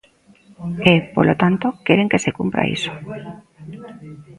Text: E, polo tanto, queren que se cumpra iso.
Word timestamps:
E, 0.91 0.93
polo 1.15 1.33
tanto, 1.41 1.67
queren 1.85 2.09
que 2.11 2.23
se 2.23 2.35
cumpra 2.37 2.69
iso. 2.75 2.91